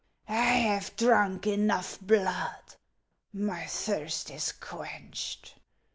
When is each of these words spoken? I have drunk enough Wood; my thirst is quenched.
I 0.27 0.33
have 0.33 0.95
drunk 0.95 1.45
enough 1.45 2.01
Wood; 2.01 2.75
my 3.33 3.67
thirst 3.67 4.31
is 4.31 4.51
quenched. 4.51 5.53